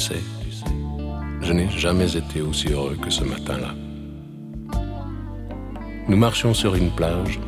sais, 0.00 0.22
je 1.42 1.52
n'ai 1.52 1.68
jamais 1.70 2.16
été 2.16 2.40
aussi 2.40 2.68
heureux 2.68 2.96
que 3.00 3.10
ce 3.10 3.22
matin-là. 3.22 3.74
Nous 6.08 6.16
marchions 6.16 6.54
sur 6.54 6.74
une 6.74 6.90
plage, 6.90 7.38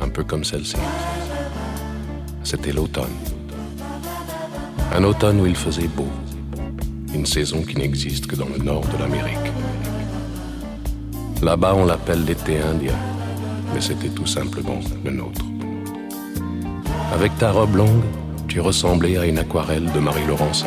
un 0.00 0.08
peu 0.08 0.24
comme 0.24 0.44
celle-ci. 0.44 0.76
C'était 2.42 2.72
l'automne. 2.72 3.16
Un 4.92 5.04
automne 5.04 5.40
où 5.40 5.46
il 5.46 5.54
faisait 5.54 5.88
beau. 5.88 6.08
Une 7.14 7.26
saison 7.26 7.62
qui 7.62 7.76
n'existe 7.76 8.26
que 8.26 8.36
dans 8.36 8.48
le 8.48 8.58
nord 8.58 8.84
de 8.88 8.98
l'Amérique. 8.98 9.52
Là-bas, 11.42 11.74
on 11.76 11.84
l'appelle 11.84 12.24
l'été 12.24 12.60
indien, 12.60 12.98
mais 13.72 13.80
c'était 13.80 14.08
tout 14.08 14.26
simplement 14.26 14.80
le 15.04 15.10
nôtre. 15.12 15.44
Avec 17.12 17.36
ta 17.38 17.52
robe 17.52 17.76
longue, 17.76 18.04
tu 18.48 18.60
ressemblais 18.60 19.16
à 19.16 19.26
une 19.26 19.38
aquarelle 19.38 19.90
de 19.92 20.00
Marie 20.00 20.26
Laurencin. 20.26 20.66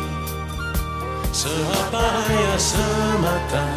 sera 1.41 1.89
pareille 1.89 2.49
à 2.53 2.59
ce 2.59 2.85
matin. 3.27 3.69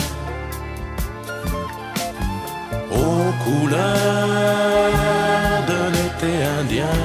Aux 2.93 3.33
couleurs 3.45 4.91
de 5.71 5.79
l'été 5.95 6.33
indien. 6.61 6.97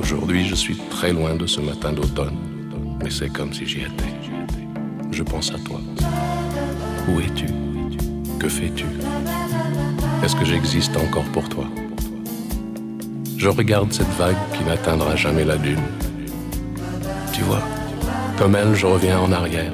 Aujourd'hui, 0.00 0.46
je 0.48 0.54
suis 0.54 0.78
très 0.88 1.12
loin 1.12 1.34
de 1.34 1.46
ce 1.46 1.60
matin 1.60 1.92
d'automne, 1.92 2.38
mais 3.02 3.10
c'est 3.10 3.28
comme 3.28 3.52
si 3.52 3.66
j'y 3.66 3.80
étais. 3.82 4.14
Je 5.12 5.22
pense 5.22 5.52
à 5.52 5.58
toi. 5.58 5.80
Où 7.08 7.20
es-tu? 7.20 7.48
Que 8.38 8.48
fais-tu? 8.48 8.86
Est-ce 10.24 10.36
que 10.36 10.46
j'existe 10.46 10.96
encore 10.96 11.28
pour 11.34 11.46
toi? 11.50 11.66
Je 13.40 13.48
regarde 13.48 13.90
cette 13.90 14.14
vague 14.18 14.36
qui 14.52 14.62
n'atteindra 14.64 15.16
jamais 15.16 15.46
la 15.46 15.56
dune. 15.56 15.80
Tu 17.32 17.40
vois, 17.40 17.62
comme 18.36 18.54
elle, 18.54 18.74
je 18.74 18.84
reviens 18.84 19.18
en 19.18 19.32
arrière. 19.32 19.72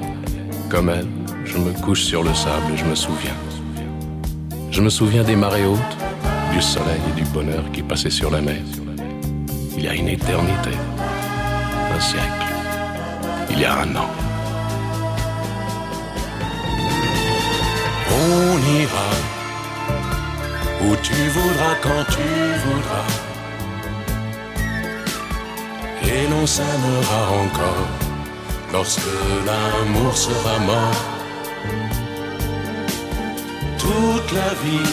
Comme 0.71 0.89
elle, 0.89 1.09
je 1.45 1.59
me 1.59 1.73
couche 1.73 2.05
sur 2.05 2.23
le 2.23 2.33
sable 2.33 2.73
et 2.73 2.77
je 2.77 2.85
me 2.85 2.95
souviens. 2.95 3.35
Je 4.71 4.81
me 4.81 4.89
souviens 4.89 5.25
des 5.25 5.35
marées 5.35 5.67
hautes, 5.67 5.97
du 6.53 6.63
soleil 6.63 7.01
et 7.11 7.21
du 7.21 7.27
bonheur 7.31 7.65
qui 7.73 7.83
passaient 7.83 8.09
sur 8.09 8.31
la 8.31 8.41
mer. 8.41 8.63
Il 9.77 9.83
y 9.83 9.89
a 9.89 9.95
une 9.95 10.07
éternité, 10.07 10.71
un 11.93 11.99
siècle, 11.99 12.47
il 13.51 13.59
y 13.59 13.65
a 13.65 13.81
un 13.81 13.97
an. 13.97 14.11
On 18.13 18.81
ira 18.81 19.11
où 20.85 20.95
tu 21.03 21.15
voudras 21.31 21.75
quand 21.83 22.05
tu 22.15 22.23
voudras. 22.65 23.26
Et 26.09 26.27
l'on 26.31 26.47
s'aimera 26.47 27.23
encore 27.45 27.89
lorsque 28.73 29.01
l'amour 29.47 30.17
sera 30.17 30.59
mort. 30.61 31.03
Toute 33.79 34.33
la 34.33 34.55
vie 34.63 34.93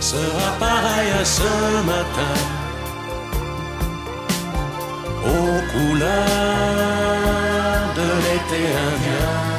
sera 0.00 0.48
pareille 0.60 1.12
à 1.20 1.24
ce 1.24 1.50
matin. 1.92 2.36
Aux 5.24 5.60
couleurs 5.72 6.06
de 7.96 8.08
l'été 8.24 8.62
indien. 8.88 9.55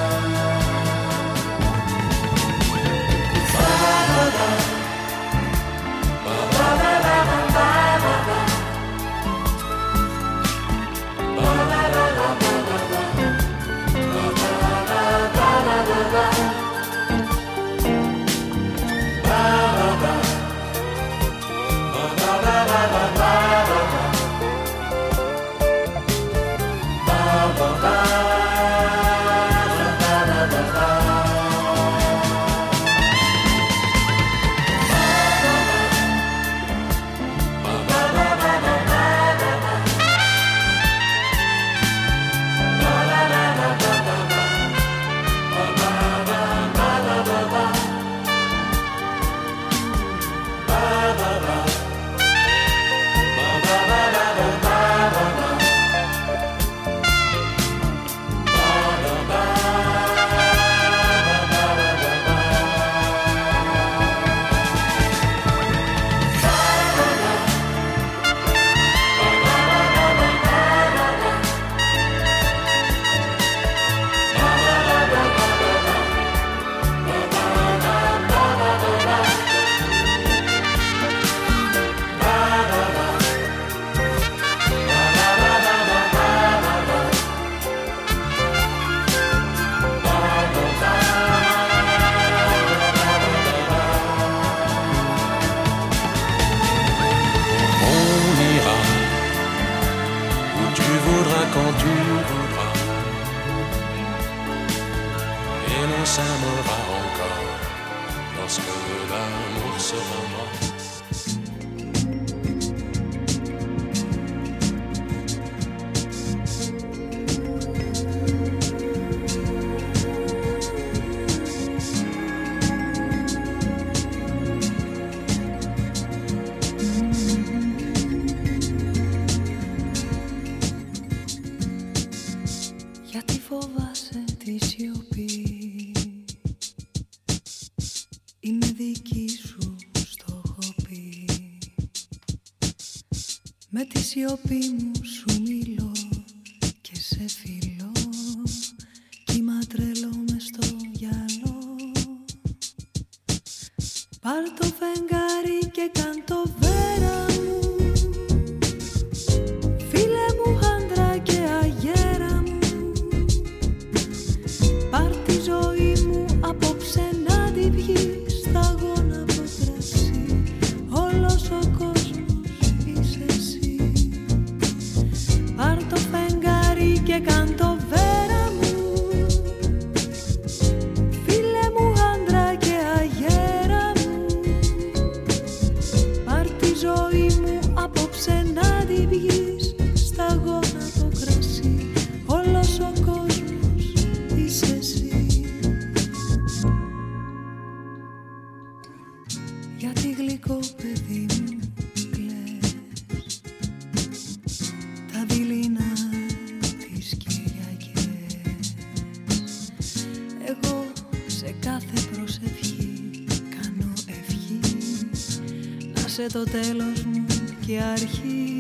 Το 216.34 216.44
τέλος 216.44 217.04
μου 217.04 217.26
και 217.66 217.82
αρχή. 217.82 218.60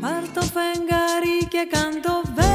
Πάρ 0.00 0.22
το 0.34 0.42
φεγγάρι 0.42 1.46
και 1.48 1.68
κάν 1.70 2.00
το 2.02 2.22
βέρα 2.34 2.47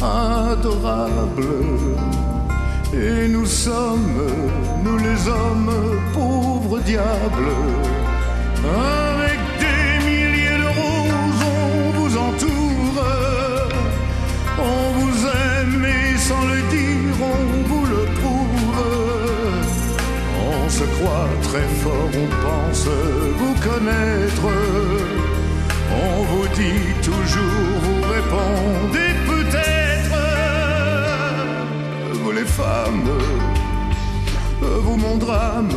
adorables, 0.00 1.54
et 2.92 3.28
nous 3.28 3.46
sommes, 3.46 4.22
nous 4.84 4.98
les 4.98 5.28
hommes, 5.28 5.74
pauvres 6.12 6.80
diables. 6.80 7.54
Avec 8.64 9.38
des 9.62 10.06
milliers 10.08 10.58
de 10.64 10.70
roses, 10.80 11.44
on 11.56 11.90
vous 11.98 12.16
entoure. 12.16 13.04
On 14.58 14.84
vous 14.98 15.16
aime 15.26 15.84
et 15.84 16.18
sans 16.18 16.44
le 16.52 16.60
dire, 16.76 17.16
on 17.34 17.68
vous 17.68 17.86
le 17.86 18.02
prouve. 18.20 18.82
On 20.52 20.68
se 20.68 20.84
croit 20.96 21.30
très 21.42 21.68
fort, 21.82 22.10
on 22.24 22.28
pense 22.44 22.88
vous 23.38 23.54
connaître. 23.68 24.46
On 26.06 26.22
vous 26.30 26.48
dit 26.48 26.92
toujours, 27.02 27.70
vous 27.84 28.02
répondez 28.16 29.12
peut-être. 29.30 30.20
Vous 32.12 32.32
les 32.32 32.48
femmes, 32.60 33.10
vous 34.60 34.96
mon 34.96 35.16
drame. 35.16 35.70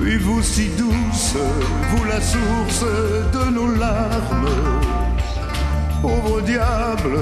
Oui, 0.00 0.16
vous 0.18 0.42
si 0.42 0.68
douce, 0.70 1.36
vous 1.90 2.04
la 2.04 2.20
source 2.20 2.84
de 3.32 3.50
nos 3.50 3.74
larmes 3.74 4.50
pauvre 6.04 6.42
diable, 6.42 7.18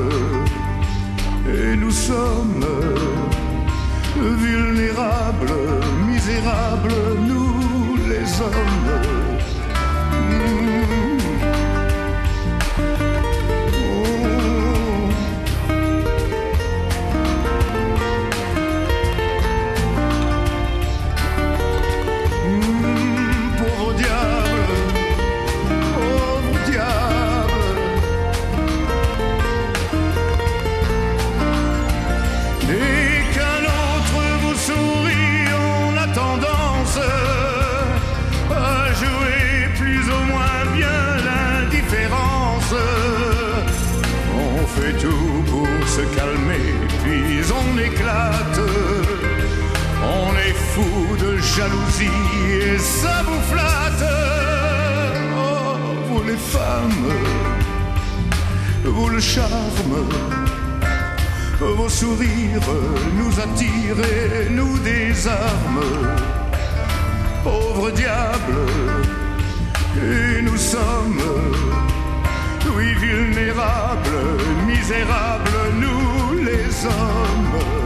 et 1.49 1.77
nous 1.77 1.93
sommes 1.93 2.67
vulnérables, 4.17 5.55
misérables, 6.09 7.01
nous 7.29 7.97
les 8.11 8.27
hommes. 8.41 8.89
Mm. 10.31 11.12
Jalousie 51.57 52.11
et 52.67 52.79
ça 52.79 53.23
vous 53.27 53.43
flatte. 53.51 54.09
Oh, 55.37 55.77
vous 56.09 56.23
les 56.23 56.37
femmes, 56.37 57.13
vous 58.85 59.09
le 59.09 59.21
charme. 59.21 59.97
Vos 61.61 61.89
sourires 61.89 62.73
nous 63.19 63.35
attirent 63.39 64.05
et 64.19 64.51
nous 64.51 64.79
désarment. 64.79 65.95
Pauvre 67.45 67.91
diable, 67.91 68.59
et 69.97 70.43
nous 70.43 70.57
sommes, 70.57 71.23
oui, 72.77 72.95
vulnérables, 72.95 74.21
misérables, 74.67 75.61
nous 75.83 76.45
les 76.45 76.87
hommes. 76.87 77.82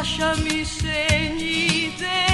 lasciami 0.00 0.64
segni 0.64 1.92
te. 1.98 2.29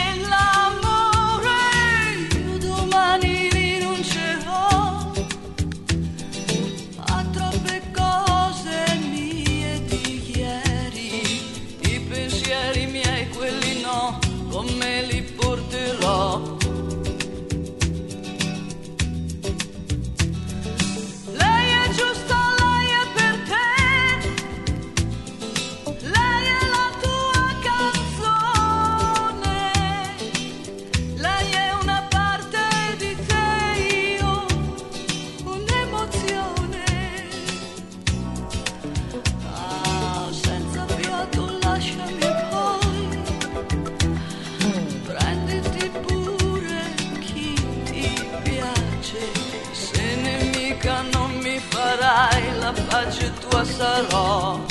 sarà 53.78 54.65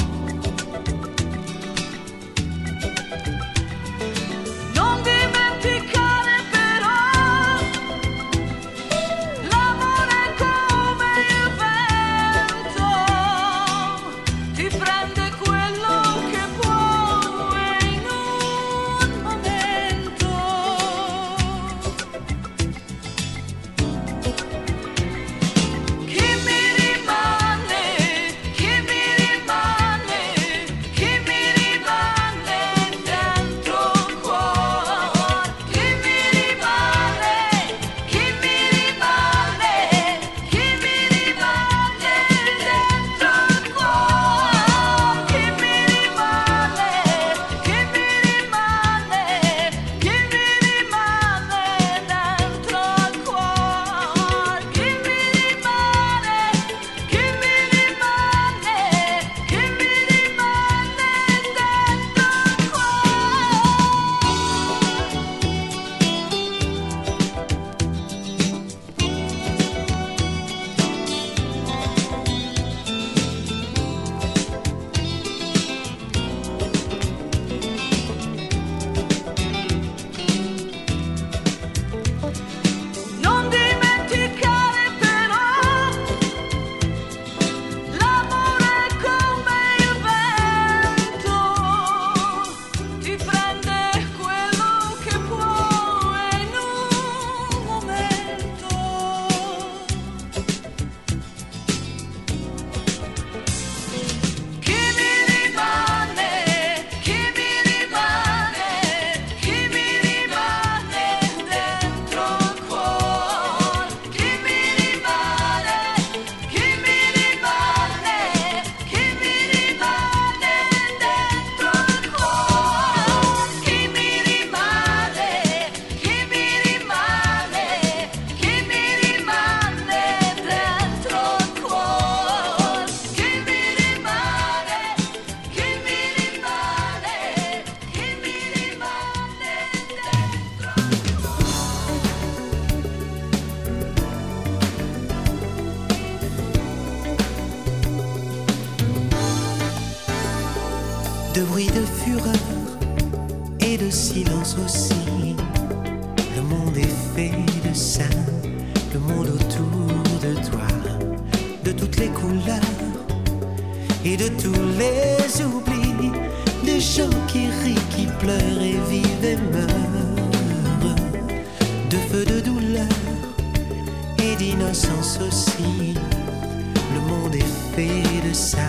de 177.78 178.34
ça, 178.34 178.68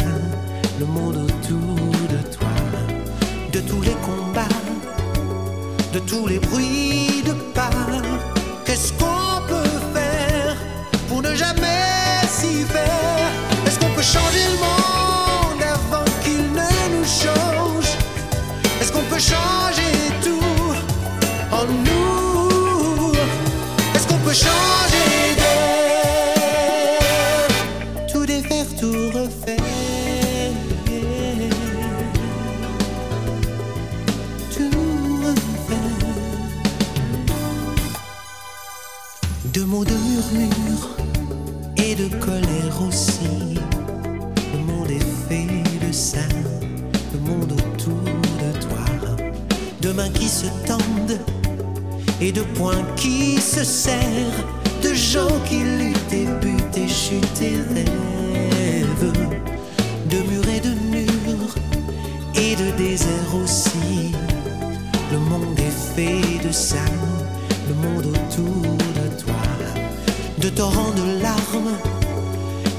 le 0.80 0.86
monde 0.86 1.16
autour 1.16 1.76
de 2.10 2.36
toi, 2.36 2.48
de 3.52 3.60
tous 3.60 3.80
les 3.82 3.94
combats, 4.04 4.48
de 5.92 6.00
tous 6.00 6.26
les 6.26 6.40
bruits 6.40 7.22
de 7.24 7.32
pas. 7.54 7.70
Qu'est-ce 8.64 8.92
qu'on 8.94 9.46
peut 9.46 9.78
faire 9.94 10.56
pour 11.08 11.22
ne 11.22 11.34
jamais 11.34 12.26
s'y 12.28 12.64
faire? 12.64 12.95
Et 52.20 52.32
de 52.32 52.42
poings 52.42 52.84
qui 52.96 53.40
se 53.40 53.64
serrent, 53.64 54.44
de 54.82 54.94
gens 54.94 55.38
qui 55.48 55.58
luttent 55.58 56.12
et 56.12 56.26
butent 56.40 56.76
et 56.76 56.88
chutent 56.88 57.42
et 57.42 57.58
rêvent, 57.74 59.12
de 60.10 60.16
murs 60.30 60.48
et 60.48 60.60
de 60.60 60.74
murs 60.90 61.54
et 62.34 62.56
de 62.56 62.76
déserts 62.76 63.34
aussi. 63.42 64.12
Le 65.12 65.18
monde 65.18 65.58
est 65.58 65.94
fait 65.94 66.46
de 66.46 66.52
ça, 66.52 66.84
le 67.68 67.74
monde 67.74 68.06
autour 68.06 68.62
de 68.72 69.22
toi, 69.22 69.46
de 70.38 70.48
torrents 70.48 70.92
de 70.92 71.22
larmes 71.22 71.76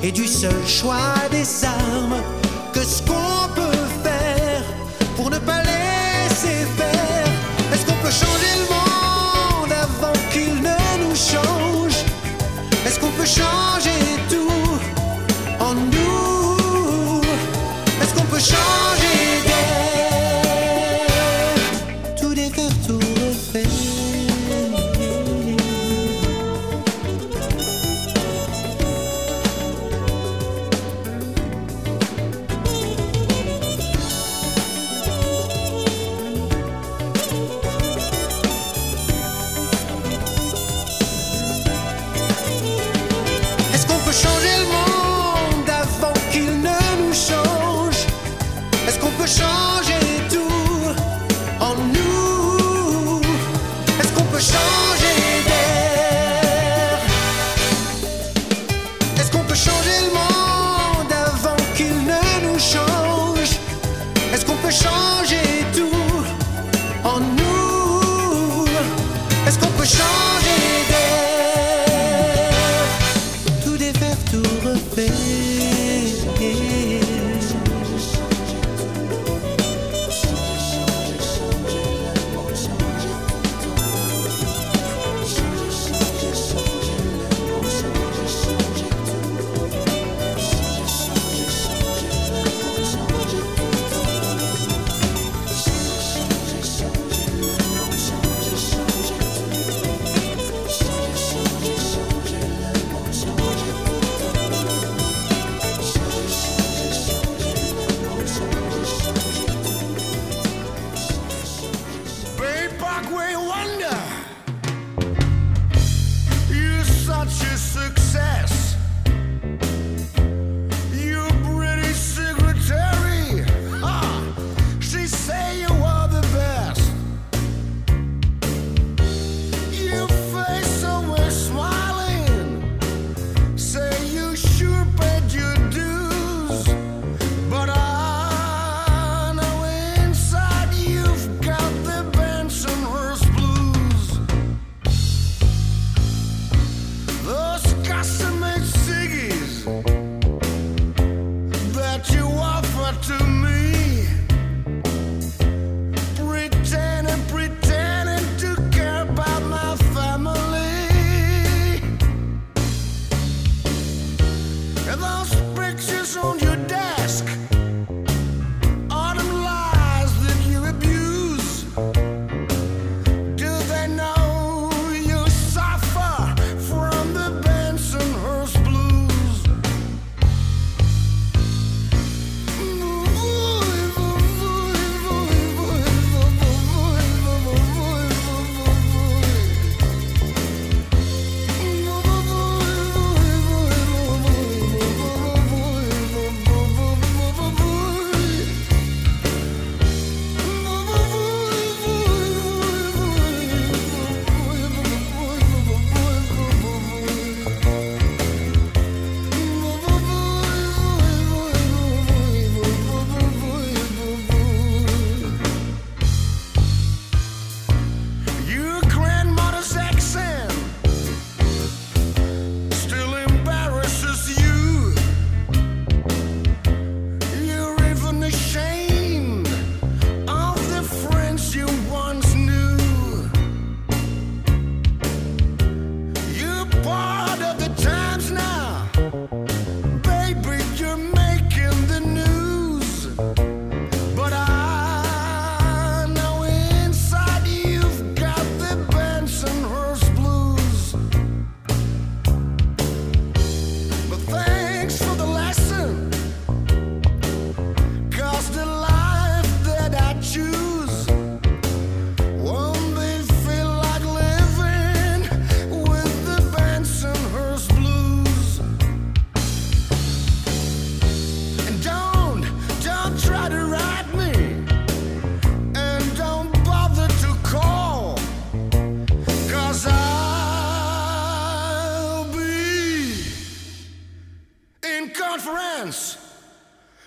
et 0.03 0.11
du 0.11 0.27
seul 0.27 0.65
choix 0.65 1.15
des 1.31 1.65
armes. 1.65 2.36
Changer 13.27 13.96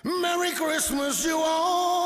Merry 0.04 0.52
Christmas, 0.52 1.26
you 1.26 1.36
all. 1.38 1.99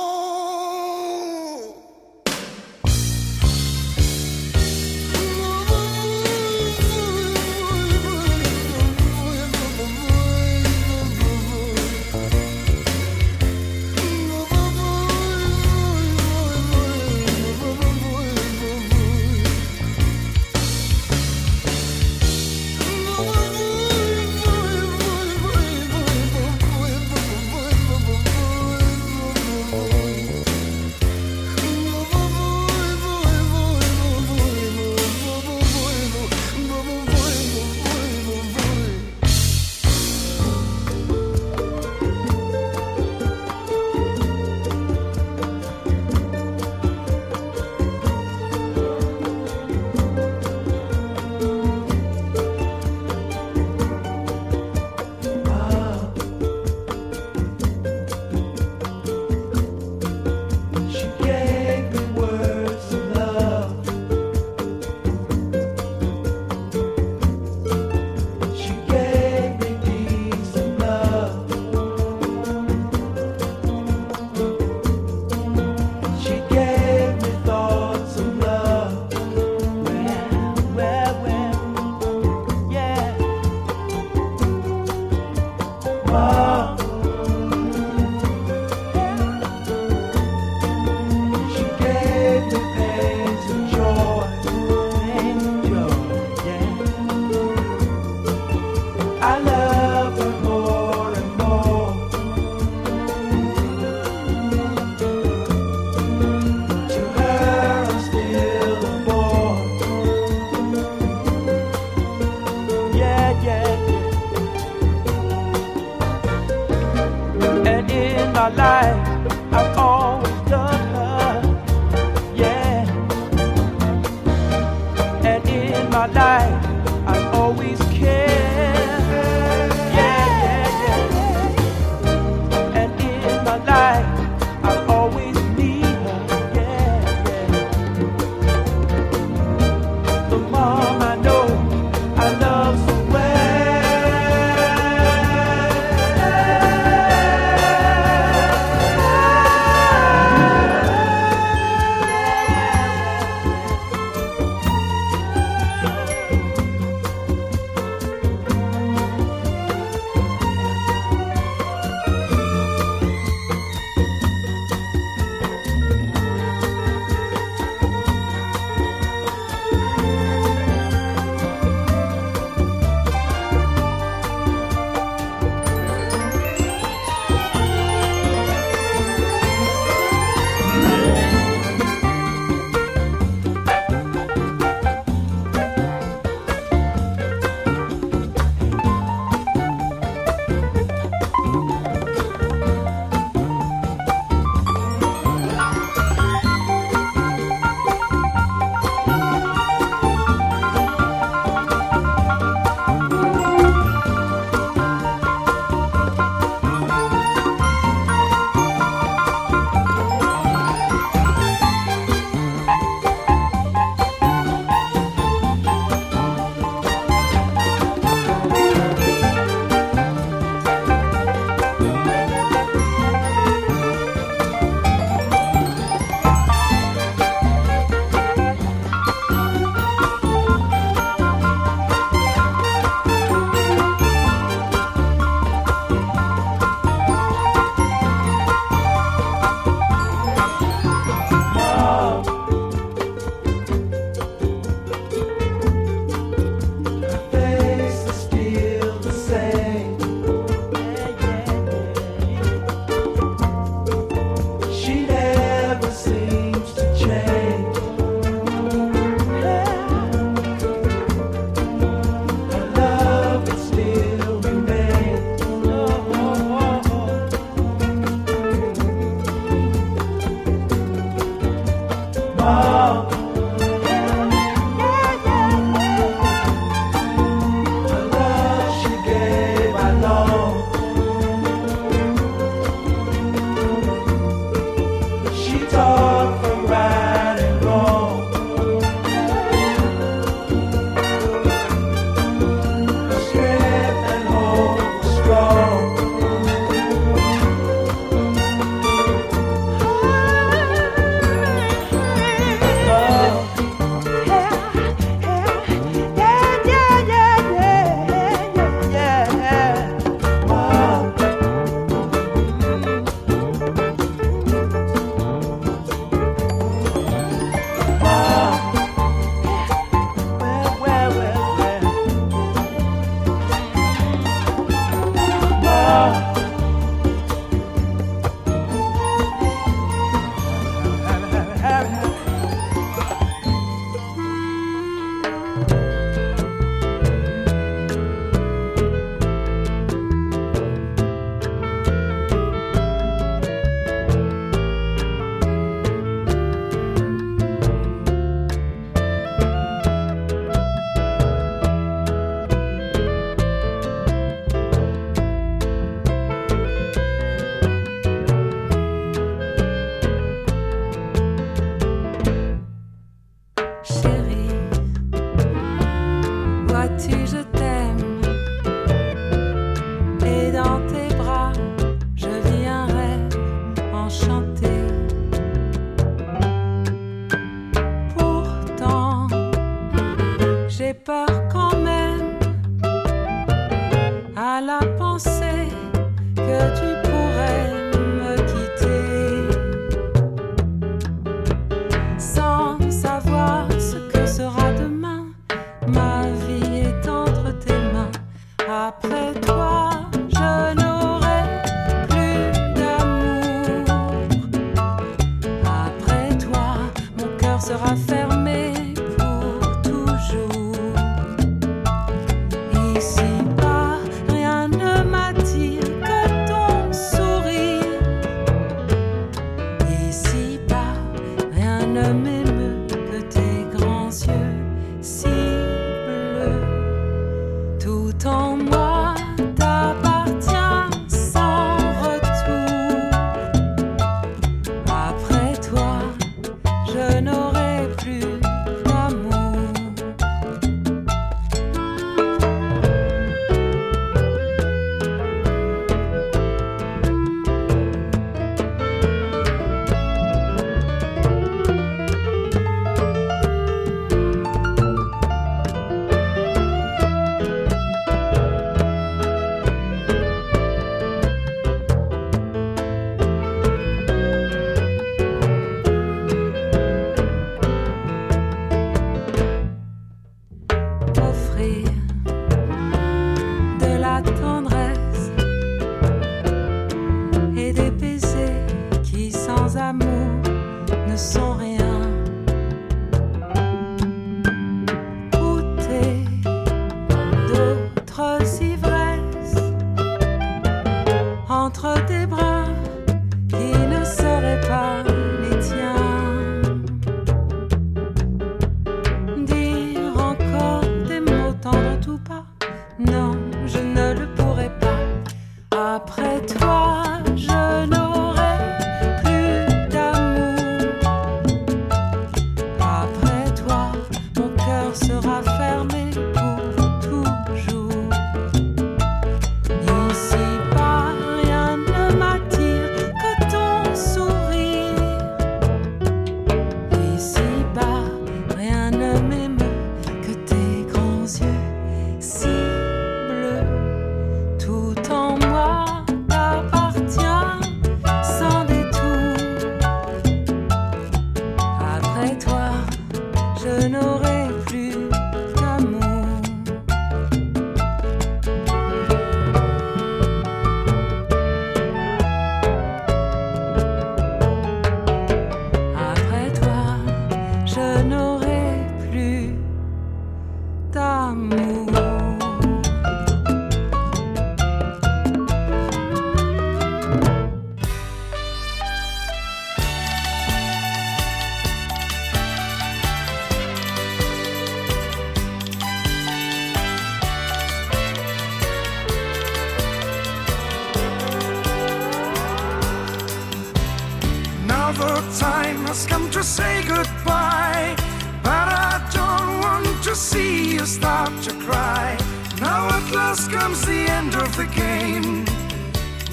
has 585.95 586.07
come 586.07 586.29
to 586.29 586.43
say 586.43 586.83
goodbye. 586.89 587.95
But 588.43 588.69
I 588.91 588.95
don't 589.19 589.61
want 589.67 590.03
to 590.03 590.15
see 590.17 590.75
you 590.75 590.87
start 590.87 591.33
to 591.47 591.53
cry. 591.67 592.19
Now 592.61 592.89
at 592.97 593.07
last 593.13 593.53
comes 593.53 593.81
the 593.87 594.01
end 594.19 594.35
of 594.35 594.51
the 594.57 594.69
game. 594.85 595.47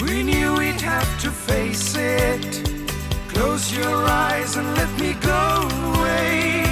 We 0.04 0.24
knew 0.24 0.58
we'd 0.58 0.82
have 0.82 1.12
to 1.22 1.30
face 1.30 1.96
it. 1.96 2.44
Close 3.34 3.72
your 3.72 3.98
eyes 4.28 4.56
and 4.58 4.68
let 4.80 4.92
me 5.00 5.14
go 5.34 5.44
away. 5.90 6.64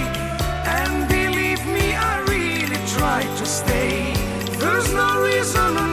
And 0.78 1.08
believe 1.08 1.64
me, 1.76 1.88
I 2.12 2.14
really 2.34 2.82
tried 2.98 3.32
to 3.42 3.46
stay. 3.46 4.14
There's 4.62 4.92
no 4.94 5.10
reason. 5.22 5.89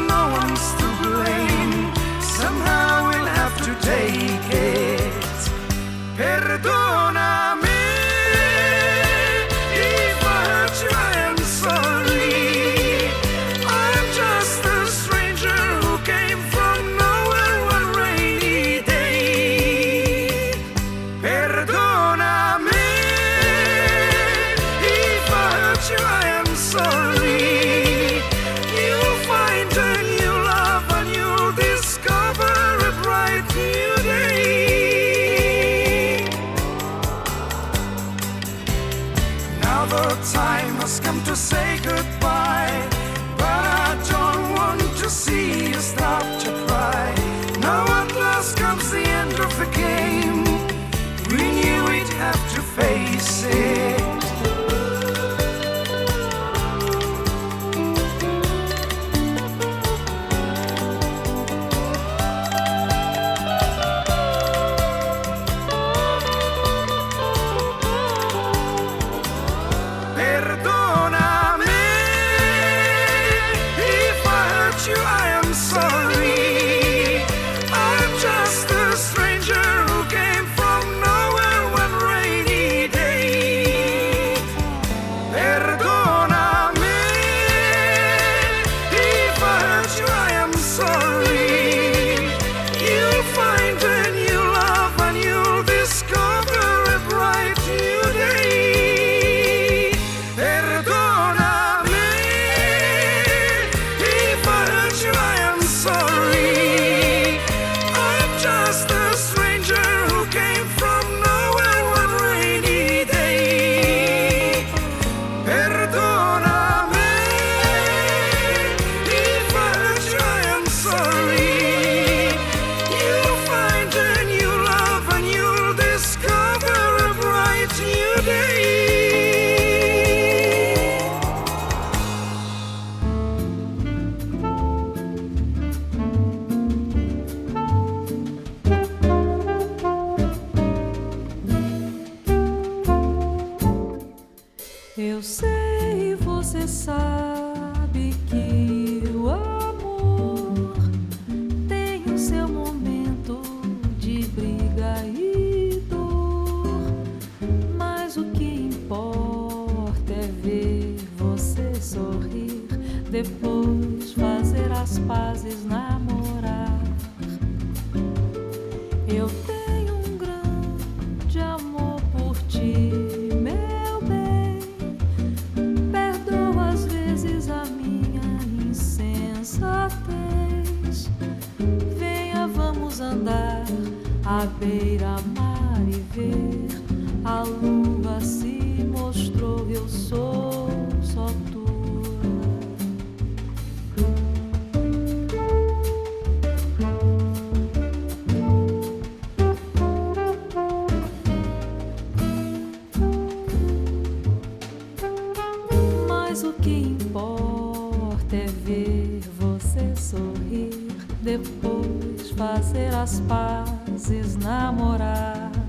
importa 207.07 208.37
é 208.37 208.47
ver 208.65 209.21
você 209.39 209.95
sorrir, 209.97 210.91
depois 211.23 212.31
fazer 212.33 212.93
as 212.95 213.21
pazes, 213.21 214.37
namorar. 214.37 215.66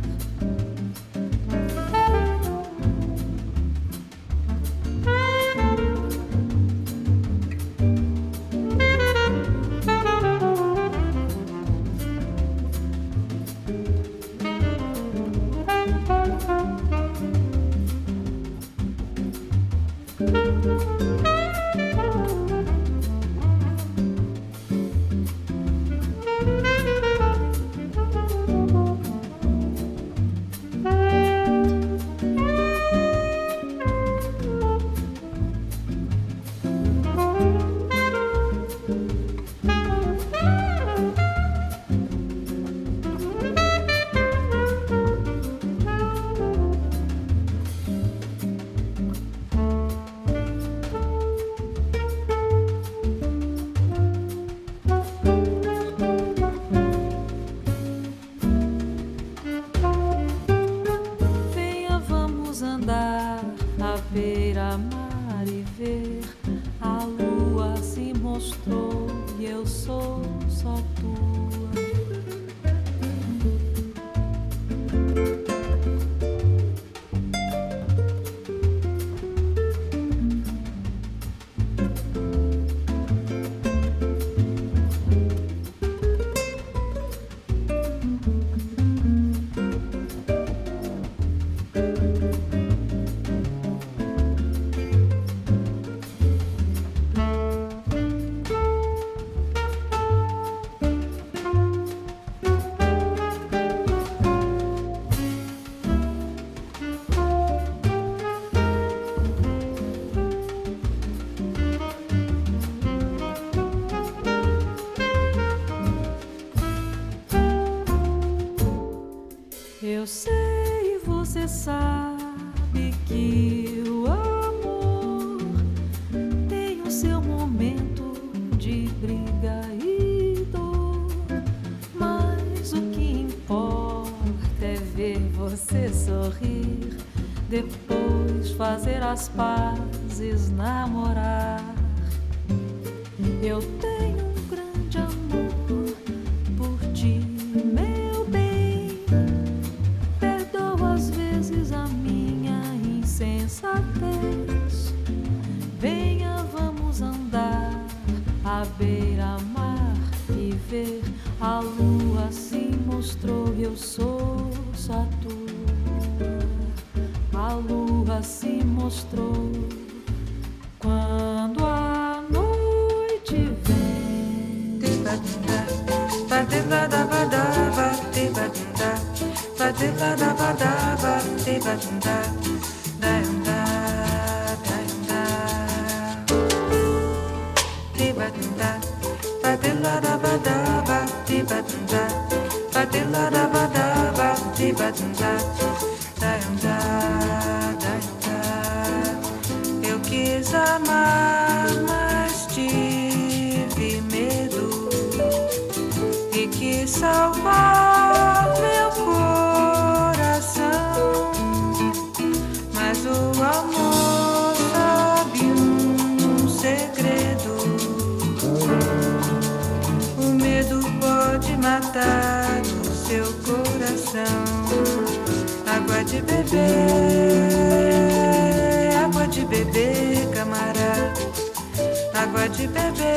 água 232.38 232.50
de 232.50 232.68
bebê, 232.68 233.16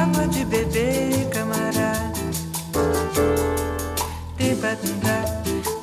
água 0.00 0.28
de 0.28 0.44
bebê, 0.44 1.28
camará. 1.32 2.12
Tebadunda, 4.36 5.24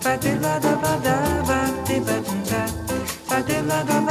batelada 0.01 0.76
badaba, 0.78 1.59
tebadunda, 1.86 2.66
batelada 3.28 3.84
badaba. 3.84 4.11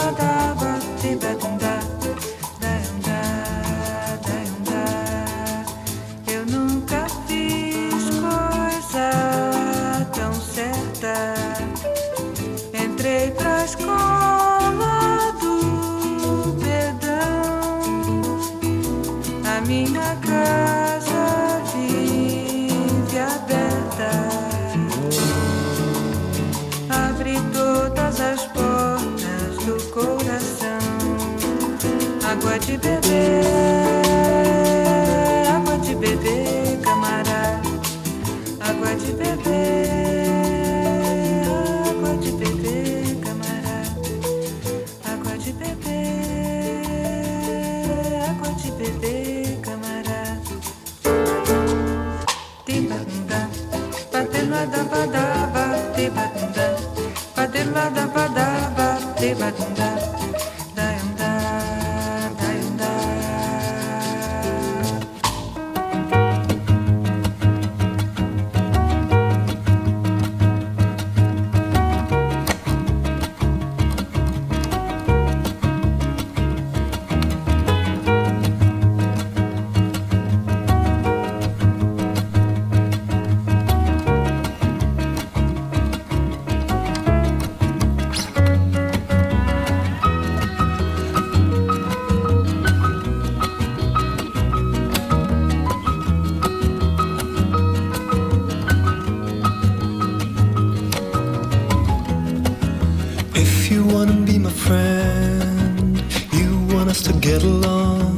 wanna 104.00 104.24
be 104.24 104.38
my 104.38 104.50
friend. 104.50 106.02
You 106.32 106.48
want 106.72 106.88
us 106.88 107.02
to 107.02 107.12
get 107.28 107.42
along. 107.42 108.16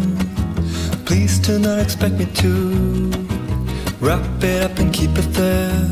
Please 1.05 1.41
do 1.41 1.59
not 1.59 1.81
expect 1.81 2.15
me 2.15 2.27
to 2.43 2.53
wrap 3.99 4.25
it 4.45 4.63
up 4.63 4.79
and 4.79 4.95
keep 4.95 5.11
it 5.23 5.29
there. 5.41 5.89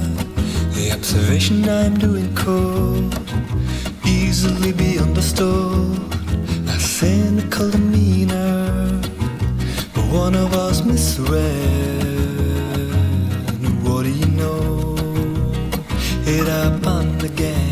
The 0.76 0.92
observation 0.96 1.68
I'm 1.68 1.98
doing 1.98 2.32
cold, 2.36 3.18
easily 4.06 4.72
be 4.72 5.00
understood. 5.00 5.98
A 6.68 6.78
cynical 6.78 7.68
demeanor, 7.70 9.00
but 9.92 10.06
one 10.24 10.36
of 10.36 10.54
us 10.54 10.84
misread. 10.84 11.40
What 13.84 14.04
do 14.04 14.12
you 14.22 14.30
know? 14.40 14.94
It 16.36 16.46
happened 16.46 17.24
again. 17.24 17.69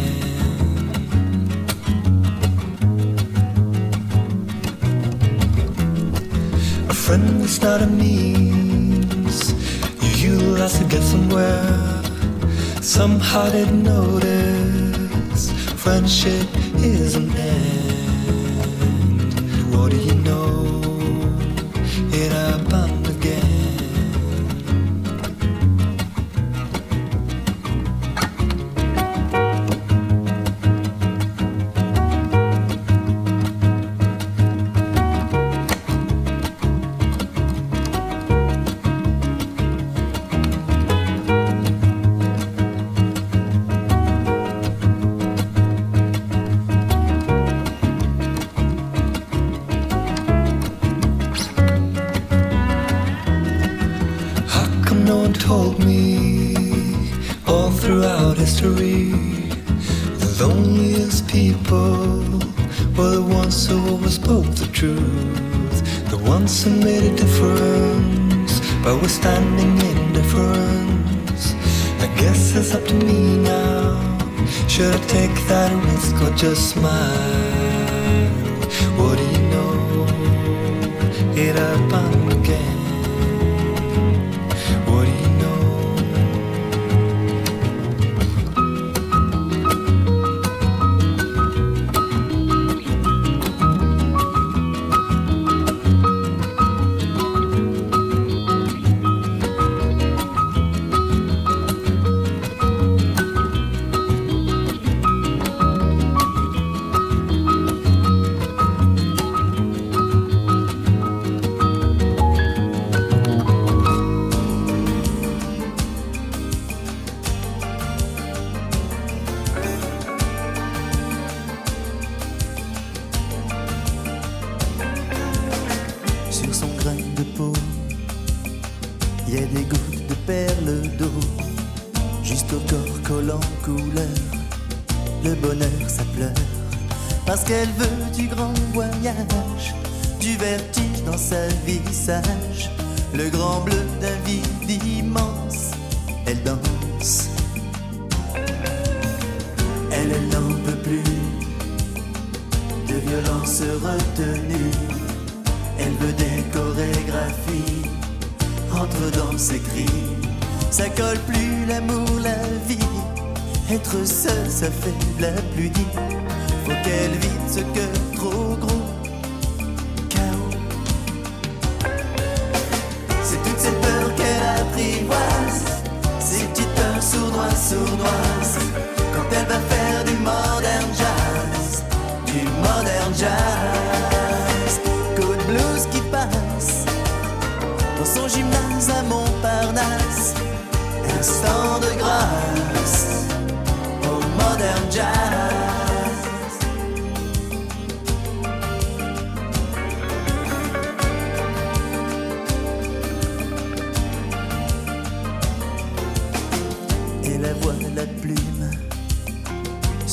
friend 7.09 7.41
is 7.41 7.63
not 7.63 7.81
a 7.81 7.87
means 7.87 9.55
you 10.03 10.33
utilize 10.33 10.79
to 10.79 10.85
get 10.85 11.03
somewhere. 11.03 12.03
Somehow 12.83 13.49
they 13.49 13.65
notice 13.71 15.51
friendship 15.83 16.47
isn't 16.77 17.38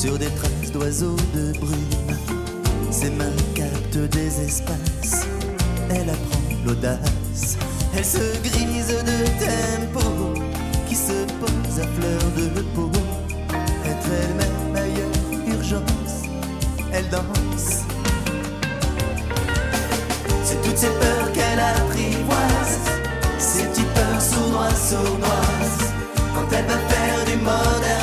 sur 0.06 0.18
des 0.18 0.30
traces 0.36 0.70
d'oiseaux 0.72 1.16
de 1.34 1.52
brume. 1.58 2.16
Ses 2.92 3.10
mains 3.10 3.38
captent 3.56 4.08
des 4.12 4.40
espaces, 4.40 5.26
elle 5.90 6.08
apprend 6.10 6.42
l'audace. 6.64 7.56
Elle 7.96 8.04
se 8.04 8.24
grise 8.40 8.86
de 8.88 9.18
tempo 9.44 10.34
qui 10.88 10.94
se 10.94 11.18
pose 11.40 11.80
à 11.80 11.86
fleur 11.96 12.22
de 12.36 12.60
peau. 12.74 12.90
Être 13.84 14.08
elle-même 14.20 14.76
ailleurs, 14.84 15.56
urgence, 15.58 16.14
elle 16.92 17.08
danse. 17.08 17.82
C'est 20.44 20.62
toutes 20.62 20.78
ces 20.78 20.94
peurs 21.00 21.32
qu'elle 21.32 21.58
apprivoise, 21.58 22.78
ces 23.38 23.64
petites 23.64 23.92
peurs 23.94 24.22
sournoises, 24.22 24.90
sournoises, 24.90 25.90
quand 26.32 26.56
elle 26.56 26.66
va 26.66 26.78
faire 26.90 27.24
du 27.24 27.36
modèle. 27.42 27.95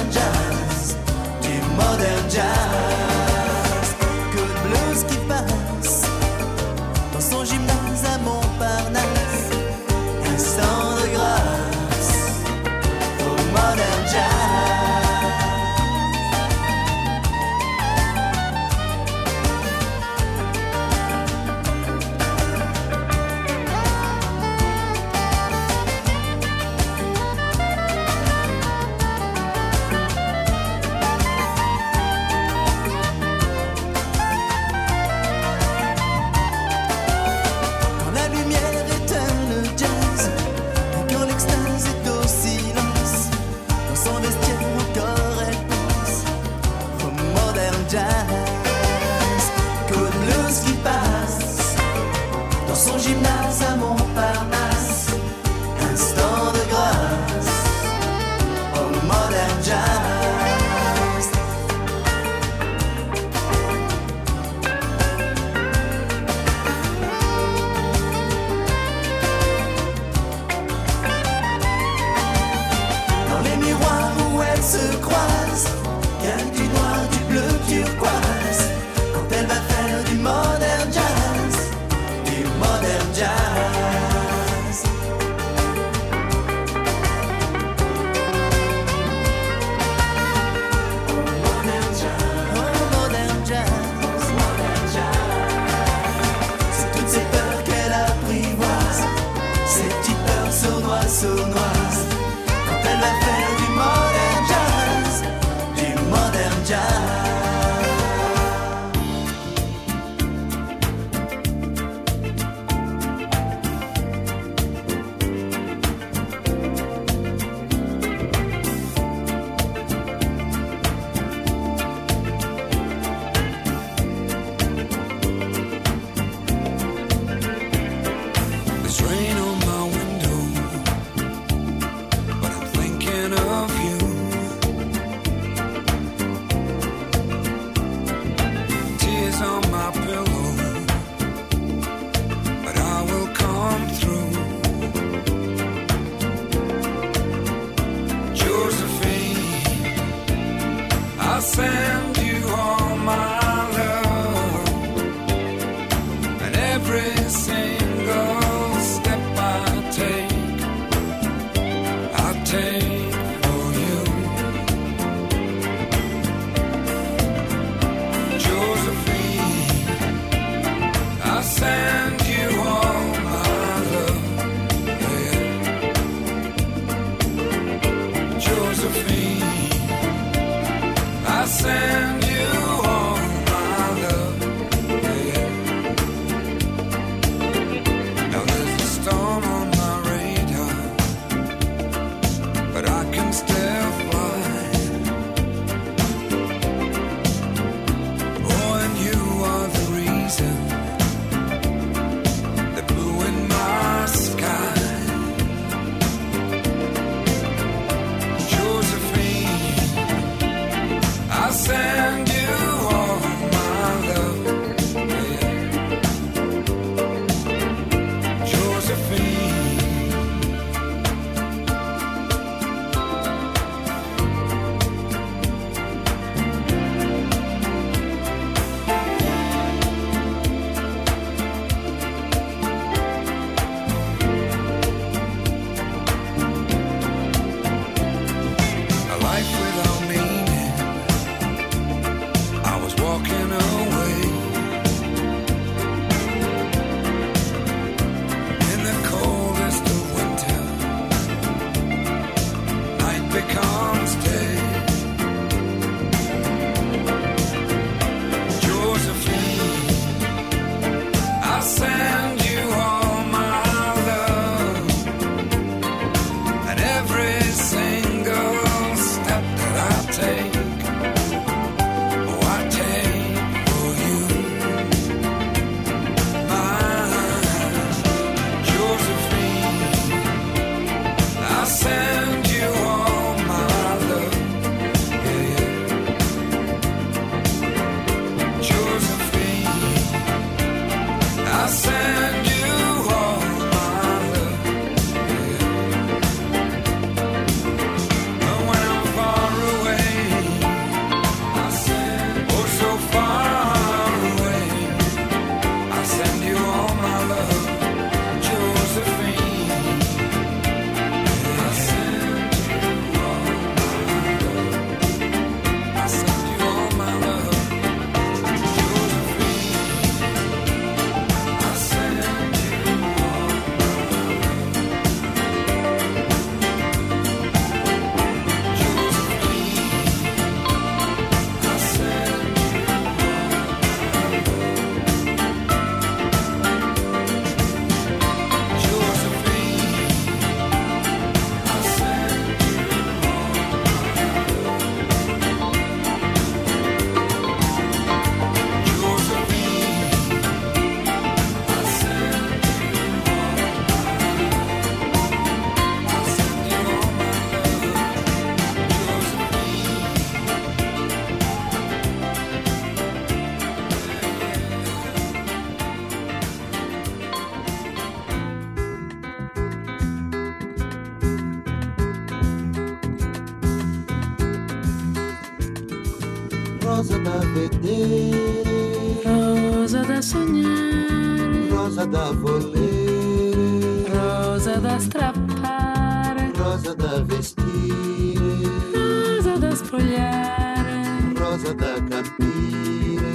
da 382.13 382.31
volere, 382.31 384.05
rosa 384.13 384.77
da 384.79 384.99
strappare, 384.99 386.51
rosa 386.55 386.93
da 386.93 387.23
vestire, 387.23 388.69
rosa 388.93 389.57
da 389.57 389.75
spogliare, 389.75 391.33
rosa 391.35 391.73
da 391.73 391.93
capire. 392.09 393.31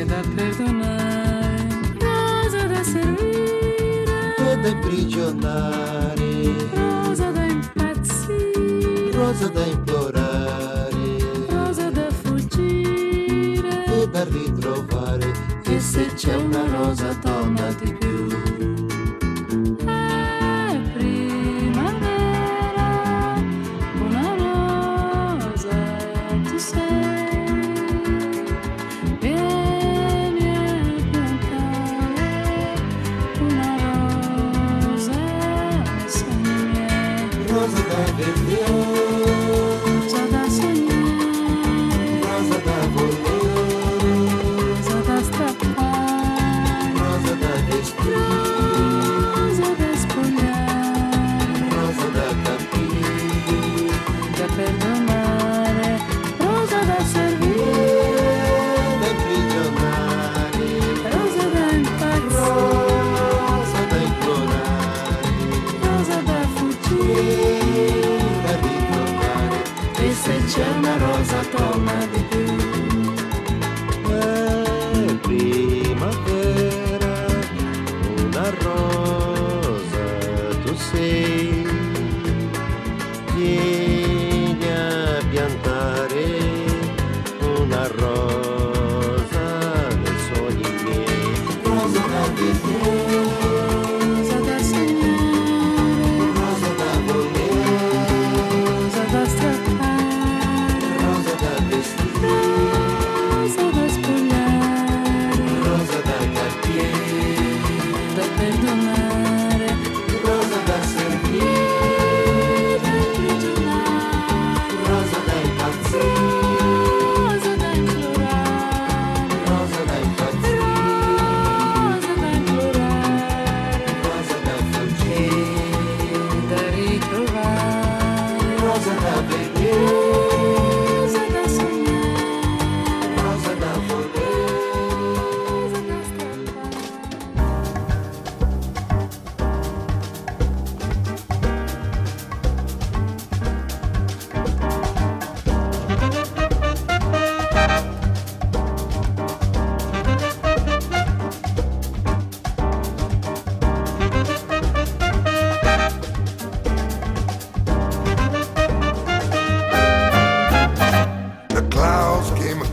E 0.00 0.04
da 0.06 0.20
perdonare, 0.34 1.68
rosa 2.00 2.66
da 2.72 2.82
servire. 2.82 4.34
E 4.38 4.56
da 4.62 4.68
imprigionare, 4.68 6.32
rosa 6.74 7.30
da 7.32 7.44
impazzire, 7.44 9.12
rosa 9.12 9.48
da 9.48 9.64
implorare, 9.66 11.18
rosa 11.50 11.90
da 11.90 12.10
fuggire. 12.22 13.84
E 13.84 14.08
da 14.08 14.24
ritrovare. 14.24 15.48
E 15.66 15.78
se 15.78 16.06
c'è 16.14 16.34
una 16.34 16.64
rosa 16.66 17.14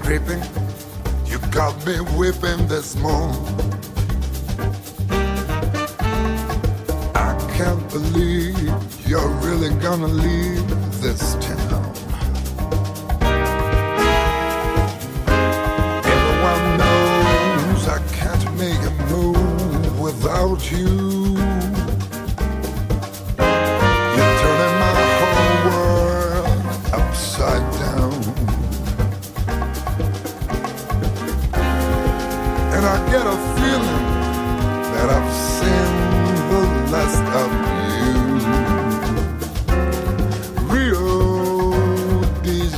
creeping. 0.08 0.42
You 1.26 1.38
got 1.52 1.86
me 1.86 1.98
whipping 2.18 2.66
this 2.70 2.96
moon. 2.96 3.36
I 7.14 7.36
can't 7.58 7.90
believe 7.90 8.58
you're 9.06 9.34
really 9.46 9.72
gonna 9.82 10.08
leave 10.08 10.66
this 11.02 11.36
town. 11.42 11.94
Everyone 16.16 16.64
knows 16.80 17.88
I 17.90 18.00
can't 18.20 18.46
make 18.58 18.82
a 18.92 18.94
move 19.12 20.00
without 20.00 20.72
you. 20.72 21.17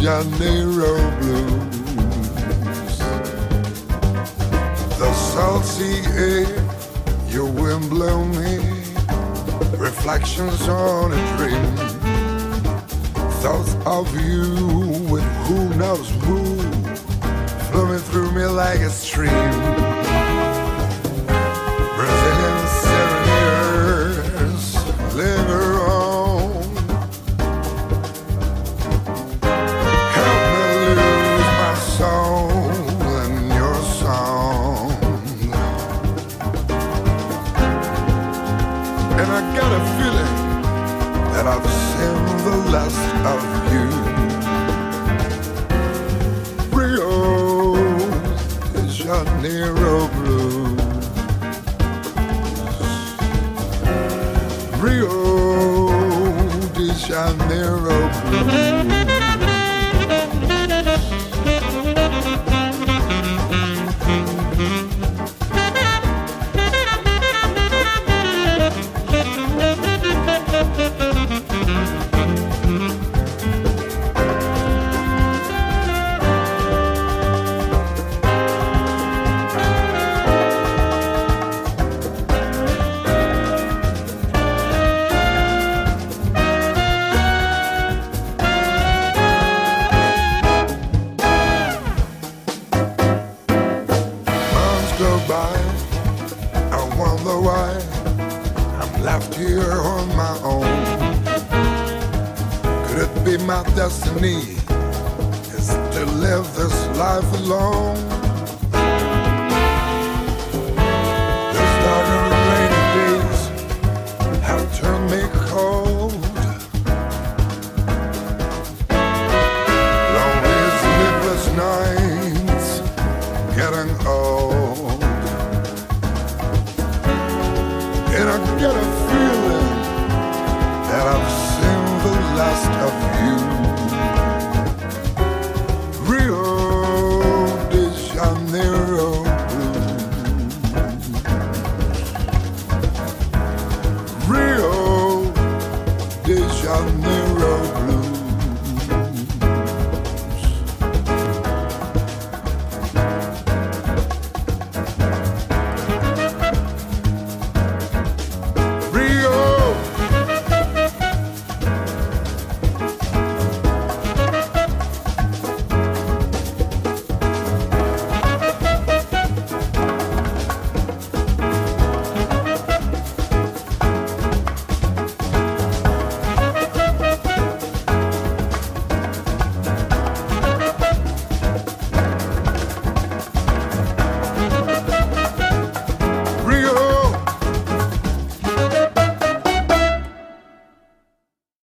Janeiro 0.09 0.97
blues. 1.19 2.97
The 4.97 5.13
salty 5.13 6.01
air, 6.17 6.47
your 7.27 7.45
wind 7.45 7.91
blow 7.91 8.25
me. 8.25 8.57
reflections 9.77 10.67
on 10.67 11.11
a 11.13 11.37
dream. 11.37 11.75
Thoughts 13.43 13.75
of 13.85 14.07
you 14.19 14.49
with 15.11 15.29
who 15.45 15.69
knows 15.75 16.09
who, 16.23 16.41
flowing 17.69 17.99
through 17.99 18.31
me 18.31 18.45
like 18.45 18.79
a 18.79 18.89
stream. 18.89 19.78